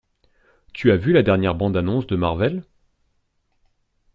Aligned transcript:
Tu 0.73 0.91
as 0.91 0.97
vu 0.97 1.13
la 1.13 1.21
dernière 1.21 1.53
bande 1.53 1.77
annonce 1.77 2.07
de 2.07 2.15
Marvel? 2.15 2.65